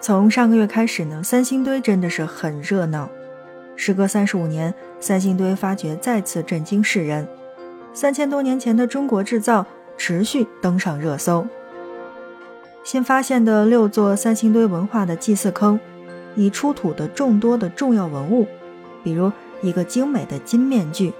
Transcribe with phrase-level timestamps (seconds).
[0.00, 3.10] 从上个月开始呢，三星堆真的是很热闹。
[3.76, 7.28] 时隔三十五年，三星堆发掘再次震惊世人。
[7.92, 9.66] 三千多年前的中国制造
[9.98, 11.46] 持续登上热搜。
[12.82, 15.78] 新发现的六座三星堆文化的祭祀坑，
[16.34, 18.46] 已出土的众多的重要文物，
[19.04, 19.30] 比如
[19.60, 21.12] 一个精美的金面具，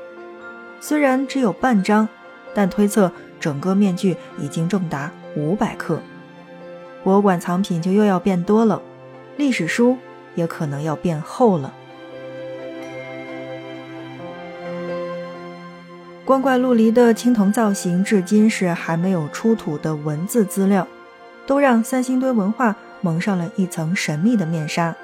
[0.81, 2.09] 虽然只有半张，
[2.55, 6.01] 但推测整个面具已经重达五百克。
[7.03, 8.81] 博物馆藏品就又要变多了，
[9.37, 9.97] 历史书
[10.35, 11.73] 也可能要变厚了。
[16.25, 20.87] 光怪陆离的青铜造型，至今是还没有出土的文字资料。
[21.47, 24.95] 都让三星堆文化蒙上了一层神秘的面纱。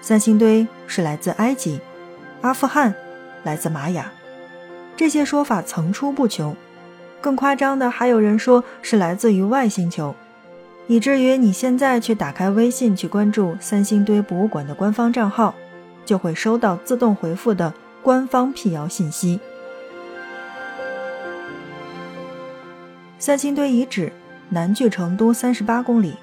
[0.00, 1.78] 三星堆是来自埃及、
[2.40, 2.94] 阿富汗，
[3.42, 4.10] 来自玛雅，
[4.96, 6.56] 这些说法层出不穷。
[7.20, 10.14] 更夸张的，还有人说是来自于外星球，
[10.88, 15.54] 以至于你现在去打开微信去关注三星堆博物馆的官方账号，
[16.04, 17.72] 就会收到自动回复的
[18.02, 19.38] 官方辟谣信息。
[23.18, 24.12] 三星堆遗址。
[24.50, 26.14] 南距成都三十八公里，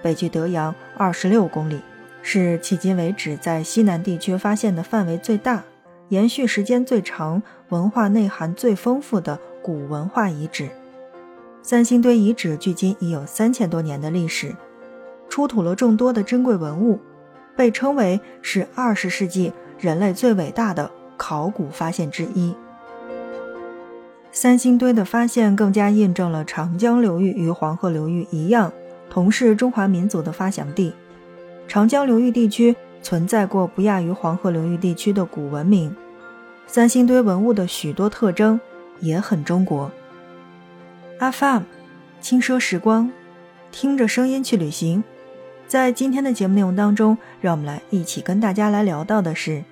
[0.00, 1.80] 北距德阳二十六公里，
[2.22, 5.64] 是迄今为止在西南地区发现的范围最大、
[6.08, 10.68] 延续时间最长、文化内涵最丰富的古文化遗址。
[11.62, 14.54] 三星堆遗址距今已有三千多年的历史，
[15.28, 16.98] 出土了众多的珍贵文物，
[17.56, 22.52] 被称为是二十世纪人类最伟大的考古发现之一。
[24.32, 28.72] 三星堆的发现更加印证了长江流域与黄河流域一样，
[29.08, 30.92] 同是中华民族的发祥地。
[31.68, 35.94] 长江流域地区存在过不亚于黄河流域地区的古文明。
[36.66, 38.60] 三星堆文物的许多特征
[39.00, 39.90] 也很中国。
[41.30, 41.62] FM，
[42.20, 43.12] 轻奢时光，
[43.70, 45.04] 听着声音去旅行。
[45.68, 49.62] 在今天的节目内容当中，让我们来一起跟大家来聊到的是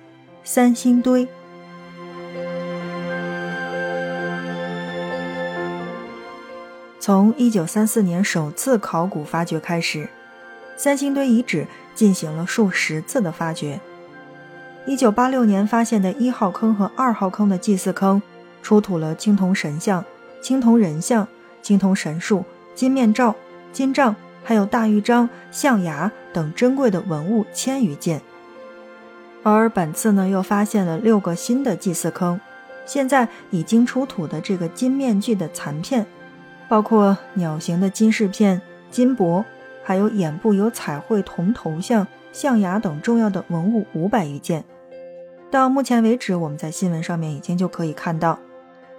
[0.45, 1.27] 三星堆。
[7.01, 10.07] 从一九三四年首次考古发掘开始，
[10.77, 13.81] 三星堆遗址进行了数十次的发掘。
[14.85, 18.21] 一九八六年发现的一号坑和二号坑的祭祀坑，
[18.61, 20.05] 出土了青铜神像、
[20.41, 21.27] 青铜人像、
[21.61, 22.43] 青铜神树、
[22.75, 23.35] 金面罩、
[23.71, 28.21] 金杖，还有大玉章、象牙等珍贵的文物千余件。
[29.43, 32.39] 而本次呢，又发现了六个新的祭祀坑，
[32.85, 36.05] 现在已经出土的这个金面具的残片。
[36.69, 39.43] 包括鸟形的金饰片、金箔，
[39.83, 44.63] 还有眼部有彩绘铜头像、象牙等重要的文物五百余件。
[45.49, 48.39] 到目前为止，我们在新闻上面已经就可以看到，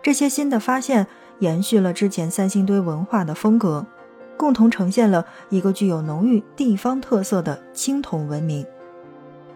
[0.03, 1.07] 这些新的发现
[1.43, 3.85] 延续了之前三星堆文化的风格，
[4.37, 8.65] 共同呈现了一个具有浓郁地方特色的青铜文明。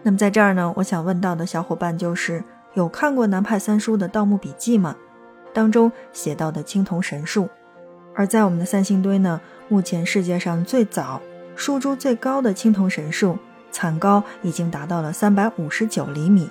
[0.03, 2.43] 那么在这儿呢，我想问到的小伙伴就是：
[2.73, 4.97] 有看过南派三叔的《盗墓笔记》吗？
[5.53, 7.47] 当中写到的青铜神树。
[8.13, 9.39] 而在我们的三星堆呢，
[9.69, 11.21] 目前世界上最早、
[11.55, 13.37] 树株最高的青铜神树，
[13.71, 16.49] 残高已经达到了三百五十九厘米。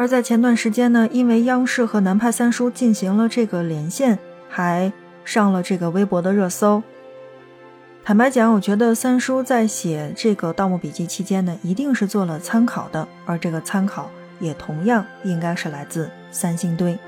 [0.00, 4.18] 而在前段时间呢，因为央视和南派三叔进行了这个连线，
[4.48, 4.90] 还
[5.26, 6.82] 上了这个微博的热搜。
[8.02, 16.98] 坦白讲，我觉得三叔在写这个《盗墓笔记》期间呢，一定是做了参考的，而这个参考也同样应该是来自三星堆。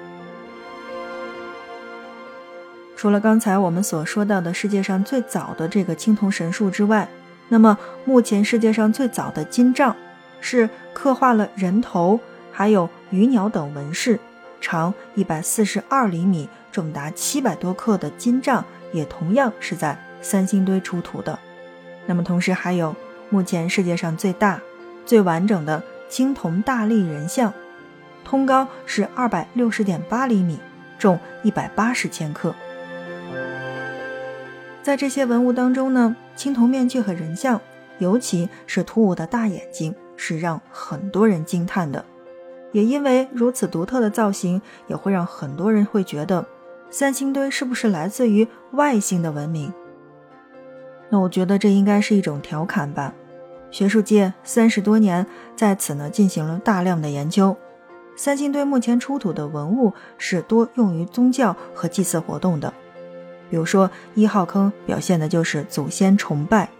[2.94, 7.08] 除了刚才我们所说到的世界上最早的这个青铜神树之外，
[7.48, 9.96] 那么目前世界上最早的金杖，
[10.42, 12.20] 是刻画了人头
[12.52, 14.20] 还有鱼鸟等纹饰，
[14.60, 21.38] 长一百四十二厘米，重达七百多克的金杖，也同样是在三星堆出土的。
[22.06, 22.94] 那么同时还有
[23.30, 24.60] 目前世界上最大、
[25.06, 27.52] 最完整的青铜大力人像，
[28.24, 30.58] 通高是二百六十点八厘米，
[30.98, 32.54] 重一百八十千克。
[34.82, 37.60] 在这些文物当中呢，青铜面具和人像，
[37.98, 42.04] 尤其是突兀的大眼睛，是让很多人惊叹的。
[42.72, 46.44] 也因为如此独特的造型，也会让很多人会觉得，
[46.90, 49.72] 三星堆是不是来自于外星的文明？
[51.08, 53.14] 那我觉得这应该是一种调侃吧。
[53.70, 55.26] 学术界三十多年
[55.56, 57.56] 在此呢进行了大量的研究，
[58.16, 62.72] 三星堆目前出土的文物是多用于宗教和祭祀活动的。
[63.48, 66.70] 比如说，一号坑表现的就是祖先崇拜，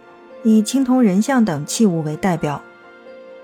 [0.43, 2.59] 以青铜人像等器物为代表；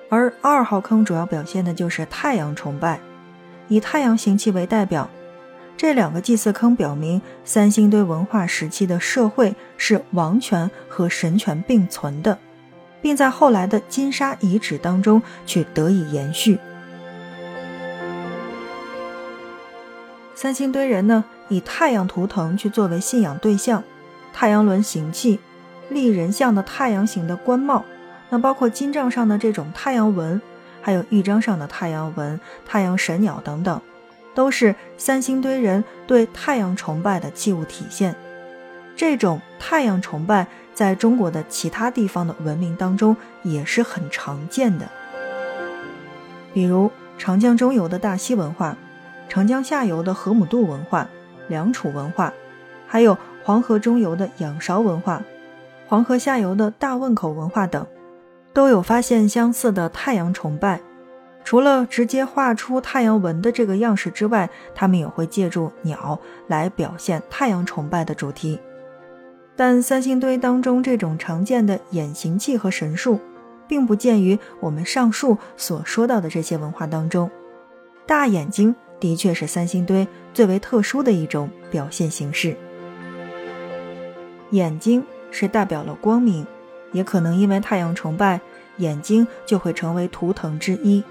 [0.10, 3.00] 而二号坑主要表现的就是太阳崇拜，
[3.68, 5.10] 以太阳形器为代表。
[5.78, 12.38] 这两个祭祀坑表明，三星堆文化时期的社会是王权和神权并存的，
[13.02, 16.60] 并在后来的金沙遗址当中去得以延续。
[20.36, 23.84] 三星堆人呢，以太阳图腾去作为信仰对象，
[24.34, 25.40] 太阳轮形器、
[25.90, 27.86] 立人像的太阳形的冠帽，
[28.30, 30.42] 那包括金杖上的这种太阳纹，
[30.82, 33.82] 还有玉章上的太阳纹、太阳神鸟等等，
[34.34, 38.16] 都是三星堆人对太阳崇拜的器物体现。
[38.96, 44.88] 这种太阳崇拜在中国的其他地方的文明当中也是很常见的，
[46.54, 48.76] 比如长江中游的大溪文化，
[49.28, 51.08] 长江下游的河姆渡文化、
[51.48, 52.34] 良渚文化，
[52.88, 55.22] 还有黄河中游的仰韶文化，
[55.88, 57.88] 黄河下游的大汶口文化等，
[58.60, 60.82] 都有发现相似的太阳崇拜。
[61.46, 68.60] 除了直接画出太阳纹的这个样式之外，他们也会借助鸟来表现太阳崇拜的主题。
[69.56, 73.22] 但三星堆当中这种常见的眼形器和神树，
[73.66, 77.32] 并不见于我们上述所说到的这些文化当中。
[78.06, 82.58] 大眼睛的确是三星堆最为特殊的一种表现形式。
[84.52, 85.02] 眼睛
[85.32, 86.46] 是代表了光明，
[86.92, 88.42] 也可能因为太阳崇拜，
[88.80, 91.04] 眼睛就会成为图腾之一。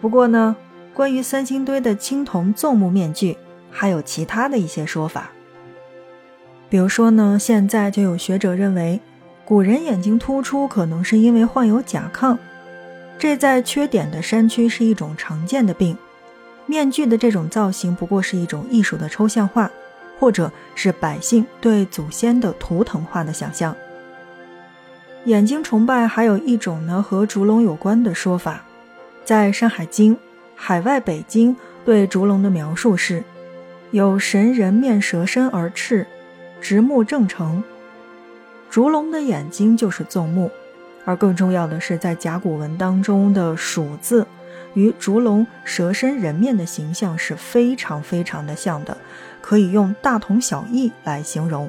[0.00, 0.54] 不过呢，
[0.92, 3.36] 关于三星堆的青铜纵目面具，
[3.70, 5.30] 还有其他的一些说法。
[6.68, 9.00] 比如说呢，现在就有学者认为，
[9.44, 12.36] 古人眼睛突出可能是因为患有甲亢，
[13.18, 15.96] 这在缺点的山区是一种常见的病。
[16.66, 19.70] 面具的这种造型不过是一种艺术的抽象化，
[20.18, 23.74] 或者是百姓对祖先的图腾化的想象。
[25.26, 28.62] 眼睛崇拜还有一种呢和烛龙有关的说法，
[29.24, 30.14] 在《山海经·
[30.54, 31.52] 海外北经》
[31.84, 33.24] 对烛龙的描述是：
[33.90, 36.06] 有神人面蛇身而赤。
[36.60, 37.62] 直目正成，
[38.70, 40.50] 烛龙的眼睛就是纵目，
[41.04, 44.26] 而更重要的是，在甲骨文当中的“鼠”字
[44.74, 48.96] 与烛龙蛇身人面的形象是非常非常的像的，
[49.40, 51.68] 可以用大同小异来形容。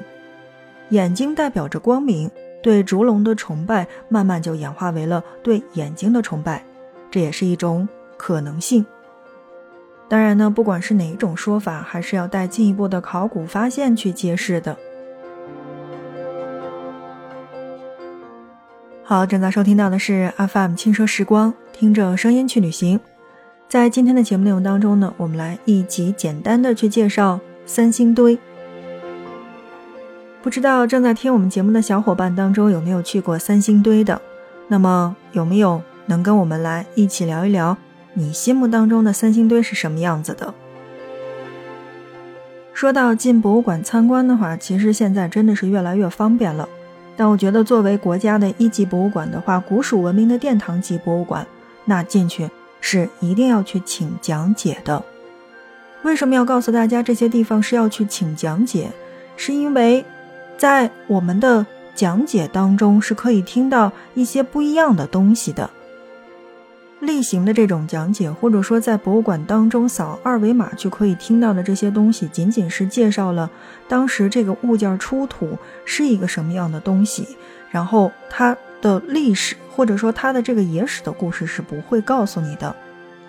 [0.90, 2.30] 眼睛代表着光明，
[2.62, 6.64] 对烛龙的崇拜慢慢就演化为了对眼睛的崇拜，
[7.10, 8.84] 这也是一种可能性。
[10.08, 14.76] 当然呢，不管是哪一种说法，还是要待进一步的考古发现去揭示的。
[19.04, 22.98] 好，正在收听到的是 FM 轻奢时光，听着声音去旅行。
[23.68, 28.38] 在今天的节目内容当中呢，我们来一起简单的去介绍三星堆。
[30.48, 34.18] 不知道正在听我们节目的小伙伴当中有没有去过三星堆的？
[34.68, 37.76] 那么有没有能跟我们来一起聊一聊？
[38.14, 40.54] 你心目当中的三星堆是什么样子的？
[42.72, 46.66] 说到进博物馆参观的话，其实现在真的是越来越方便了。
[47.14, 51.46] 但我觉得，作为国家的一级博物馆的话，古蜀文明的殿堂级博物馆，
[51.84, 52.48] 那进去
[52.80, 55.04] 是一定要去请讲解的。
[56.04, 58.90] 为什么要告诉大家这些地方是要去请讲解？
[59.36, 60.02] 是因为
[60.58, 61.64] 在我们的
[61.94, 65.70] 讲解当中是可以听到一些不一样的东西的。
[67.00, 73.48] 例行的这种讲解，或者说在博物馆当中扫二维码就可以听到的这些东西，仅仅是介绍了
[73.86, 77.36] 当时这个物件出土是一个什么样的东西，
[77.70, 82.74] 然后它的历史或者说它的这个野史的故事是不会告诉你的。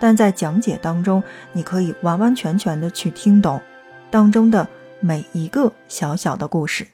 [0.00, 1.22] 但在讲解当中，
[1.52, 3.60] 你可以完完全全的去听懂
[4.10, 4.66] 当中的
[4.98, 6.84] 每一个小小的故事。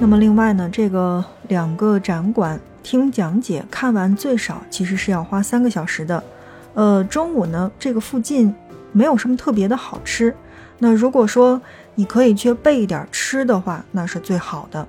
[0.00, 6.22] 那么另外呢，这个两个展馆听讲解看完最少其实是要花三个小时的。
[6.74, 8.54] 呃，中午呢，这个附近
[8.92, 10.32] 没有什么特别的好吃。
[10.78, 11.60] 那如果说
[11.96, 14.86] 你可以去备一点吃的话，那是最好的。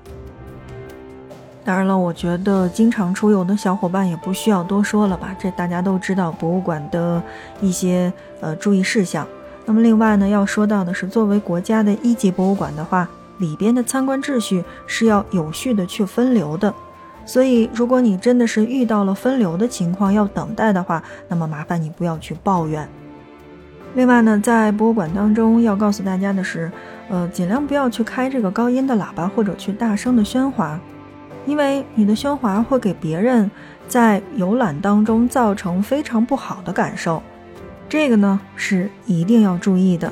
[1.65, 7.21] 当然了，我觉得经常出游的小伙伴也不需要多说了吧，这大家都知道博物馆的
[7.59, 9.27] 一些呃注意事项。
[9.65, 13.09] 那么另外呢，要说到的是，作为国家的一级博物馆的话。
[13.39, 16.74] 里边的参观秩序是要有序的去分流的，
[17.25, 22.88] 所以如果你真的是遇到了分流的情况要等待的话，那么麻烦你不要去抱怨。
[23.96, 26.72] 另外呢，在博物馆当中要告诉大家的是，
[27.10, 30.79] 呃，尽量不要去开这个高音的喇叭或者去大声的喧哗，
[31.48, 33.50] 因为你的喧哗会给别人
[33.88, 37.24] 在游览当中造成非常不好的感受，
[37.88, 40.12] 这个呢是一定要注意的。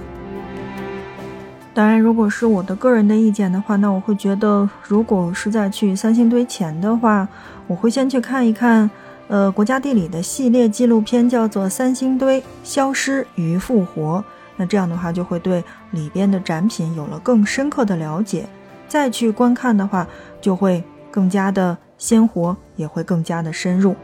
[1.77, 7.27] 当然，如果是我的个人的意见的话，那我会觉得，如果是在去三星堆前的话，
[7.67, 8.89] 我会先去看一看，
[9.27, 14.17] 呃，国家地理的系列纪录片，叫做《三星堆消失与复活》。
[14.55, 18.49] 那这样的话，就会对里边的展品有了更深刻的了解。
[18.87, 20.07] 再去观看的话，
[20.41, 23.95] 就会更加的鲜活，也会更加的深入。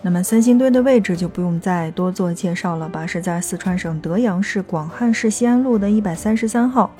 [0.00, 6.90] 那么三星堆的位置就不用再多做介绍了吧，是在四川省德阳市广汉市西安路的一百三十三号。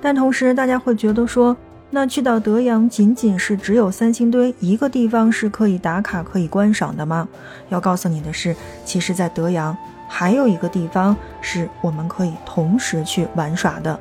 [0.00, 1.56] 但同时，大家会觉得说，
[1.90, 7.28] 那去到德阳仅仅是只有三星堆一个地方是可以打卡、可以观赏的吗？
[7.68, 9.76] 要告诉你的是，其实，在德阳
[10.08, 13.98] 还有一个地方是我们可以同时去玩耍的。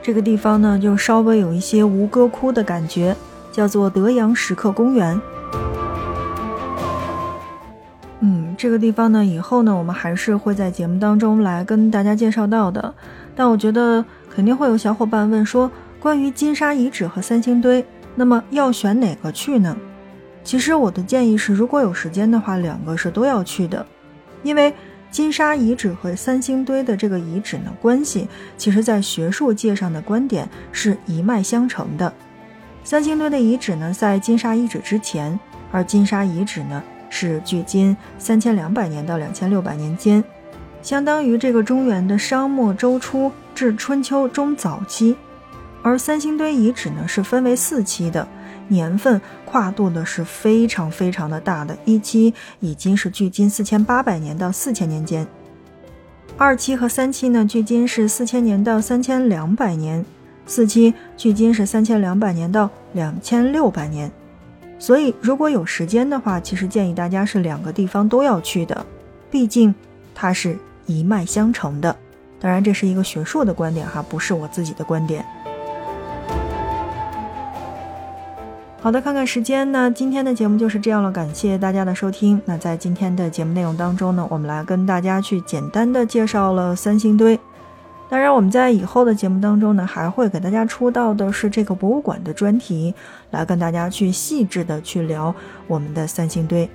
[0.00, 3.16] 这个地方呢，就稍微有一些吴哥窟的感觉，
[3.50, 5.20] 叫做德阳石刻公园。
[8.56, 12.94] 这个地方呢，以后呢，我们还是会在节目当中来跟大家介绍到的。
[13.34, 15.70] 但我觉得肯定会有小伙伴问说，
[16.00, 17.84] 关于金沙遗址和三星堆，
[18.14, 19.76] 那么要选哪个去呢？
[20.42, 23.84] 其实我的建议是，如果有时间的话，两个是都要去的，
[24.42, 24.72] 因为
[25.10, 32.12] 金沙遗址和三星堆的这个遗址呢，关系其实在学术界上的观点是一脉相承的。
[32.84, 35.38] 三星堆的遗址呢，在金沙遗址之前，
[35.72, 36.82] 而金沙遗址呢。
[37.08, 40.22] 是距今三千两百年到两千六百年间，
[40.82, 45.16] 相当于这个中原的商末周初至春秋中早期。
[45.82, 48.26] 而三星堆遗址呢是分为四期的，
[48.66, 51.76] 年份跨度呢是非常非常的大的。
[51.84, 55.24] 一期已经是距今四千八百年到四千年间，
[56.36, 60.04] 二期和三期呢距今是四千年到三千两百年，
[60.44, 64.10] 四期距今是三千两百年到两千六百年。
[64.78, 68.84] 所以，如果有时间的话，其实建议大家是两个地方都要去的，
[69.30, 69.74] 毕竟
[70.14, 70.56] 它是
[70.86, 71.96] 一脉相承的。
[72.38, 75.24] 当然，这是一个学术的观点哈，不是我自己的观点。
[78.82, 82.40] 好的，看看时间，那今天的节目就是这样了，感谢大家的收听。
[82.44, 87.40] 那在今天的节目内容当中呢，我们来跟大家去简单的介绍了三星堆。
[88.08, 92.94] 当然，我们在以后的节目当中呢，还会给大家出到的是这个博物馆的专题，
[93.32, 95.34] 来跟大家去细致的去聊
[95.66, 96.68] 我们的三星堆。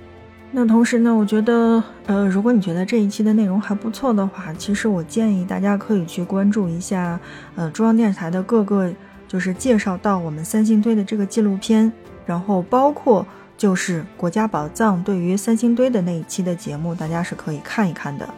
[0.50, 7.18] 那同时呢，我觉得，呃，如果你觉得这一期的内容还不错的话，其实我建议大家可以去关注一下，
[7.56, 8.92] 呃，中央电视台的各个
[9.26, 11.90] 就是介绍到我们三星堆的这个纪录片，
[12.26, 18.28] 然后包括就是国家宝藏对于三星堆的那一期的节目，大家是可以看一看的。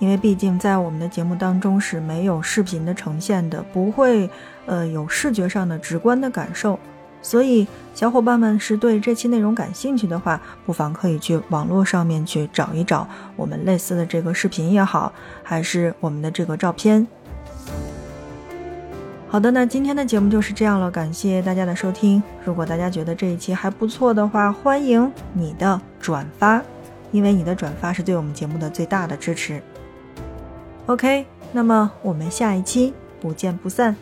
[0.00, 4.28] 因为毕竟在我们的节目当中是没有视频的呈现的，不会
[4.66, 6.78] 呃有视觉上的直观的感受，
[7.22, 17.06] 所以小伙伴们是对这期内容感兴趣的话，不妨可以去网络上面去找一找我们类似的这个视频也好，还是我们的这个照片。
[19.28, 22.22] 好的，那今天的节目就是这样了，感谢大家的收听。
[22.44, 26.62] 如果大家觉得这一期还不错的话，欢迎你的转发，
[27.10, 29.62] 因为你的转发是对我们节目的最大的支持。
[30.86, 33.96] OK，那么我们下一期不见不散。